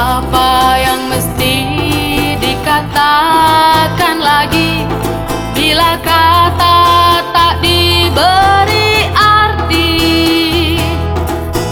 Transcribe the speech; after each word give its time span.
Apa 0.00 0.80
yang 0.80 1.12
mesti 1.12 1.68
dikatakan 2.40 4.16
lagi? 4.16 4.88
Bila 5.52 6.00
kata 6.00 7.20
tak 7.36 7.60
diberi 7.60 9.12
arti 9.12 10.00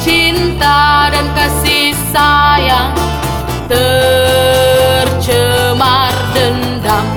Cinta 0.05 1.09
dan 1.09 1.25
kasih 1.33 1.97
sayang 2.13 2.93
Tercemar 3.65 5.09
dendam. 6.37 7.09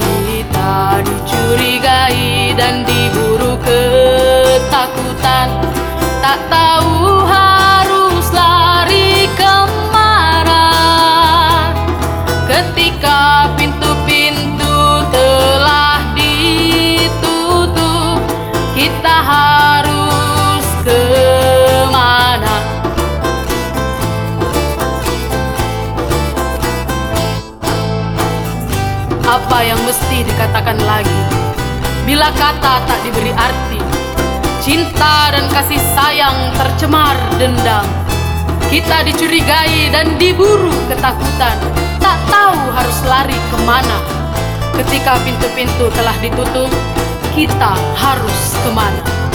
Kita 0.00 1.04
dicurigai 1.04 2.56
dan 2.56 2.87
Apa 29.28 29.60
yang 29.60 29.76
mesti 29.84 30.24
dikatakan 30.24 30.80
lagi? 30.88 31.20
Bila 32.08 32.32
kata 32.32 32.80
tak 32.88 32.98
diberi 33.04 33.28
arti 33.36 33.76
Cinta 34.64 35.28
dan 35.28 35.44
kasih 35.52 35.76
sayang 35.92 36.56
tercemar 36.56 37.12
dendam. 37.36 37.84
Kita 38.72 39.04
dicurigai 39.04 39.92
dan 39.92 40.16
diburu 40.16 40.72
ketakutan. 40.88 41.60
Tak 42.00 42.16
tahu 42.32 42.72
harus 42.72 42.98
lari 43.04 43.36
ke 43.36 43.58
mana. 43.68 44.00
Ketika 44.80 45.20
pintu-pintu 45.20 45.92
telah 45.92 46.16
ditutup 46.24 46.72
Kita 47.36 47.76
harus 48.00 48.56
ke 48.64 48.70
mana 48.72 49.27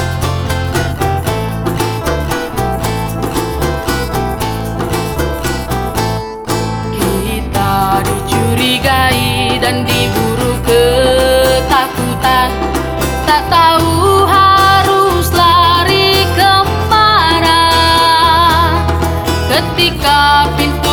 lari 20.54 20.70
ke 20.70 20.93